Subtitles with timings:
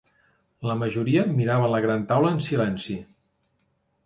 [0.69, 2.97] La majoria miraven la gran taula en silenci.